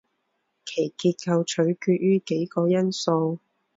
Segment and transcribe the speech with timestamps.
[0.65, 3.37] 其结构取决于几个因素。